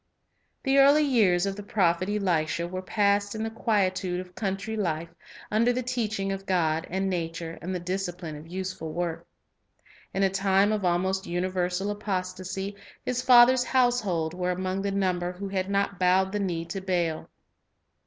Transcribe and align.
The 0.63 0.79
early 0.79 1.03
years 1.03 1.45
of 1.45 1.55
the 1.55 1.61
prophet 1.61 2.09
Elisha 2.09 2.67
were 2.67 2.81
passed 2.81 3.33
Eiisha 3.35 3.35
m 3.35 3.43
the 3.43 3.51
quietude 3.51 4.19
of 4.19 4.33
country 4.33 4.75
life, 4.75 5.13
under 5.51 5.71
the 5.71 5.83
teaching 5.83 6.31
of 6.31 6.47
God 6.47 6.87
and 6.89 7.07
nature 7.07 7.59
and 7.61 7.75
the 7.75 7.79
discipline 7.79 8.35
of 8.35 8.47
useful 8.47 8.93
work. 8.93 9.27
In 10.11 10.23
a 10.23 10.29
time 10.31 10.71
of 10.71 10.83
almost 10.83 11.27
universal 11.27 11.91
apostasy, 11.91 12.75
his 13.05 13.21
father's 13.21 13.63
household 13.65 14.33
were 14.33 14.49
among 14.49 14.81
the 14.81 14.89
number 14.89 15.33
who 15.33 15.49
had 15.49 15.69
not 15.69 15.99
bowed 15.99 16.31
the 16.31 16.39
knee 16.39 16.65
to 16.65 16.81
Baal. 16.81 17.29